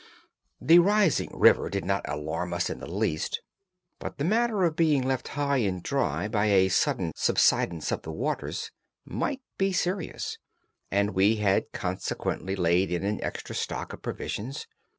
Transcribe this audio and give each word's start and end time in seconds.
The 0.59 0.79
rising 0.79 1.29
river 1.31 1.69
did 1.69 1.85
not 1.85 2.09
alarm 2.09 2.55
us 2.55 2.71
in 2.71 2.79
the 2.79 2.89
least, 2.91 3.39
but 3.99 4.17
the 4.17 4.23
matter 4.23 4.63
of 4.63 4.75
being 4.75 5.03
left 5.03 5.27
high 5.37 5.57
and 5.59 5.83
dry 5.83 6.27
by 6.27 6.47
a 6.47 6.69
sudden 6.69 7.11
subsidence 7.15 7.91
of 7.91 8.01
the 8.01 8.11
waters 8.11 8.71
might 9.05 9.41
be 9.59 9.71
serious, 9.71 10.39
and 10.89 11.11
we 11.13 11.35
had 11.35 11.71
consequently 11.71 12.55
laid 12.55 12.91
in 12.91 13.03
an 13.03 13.23
extra 13.23 13.53
stock 13.53 13.93
of 13.93 14.01
provisions. 14.01 14.65